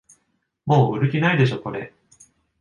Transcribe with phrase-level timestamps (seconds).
[0.65, 1.93] もう売る気ないでしょこれ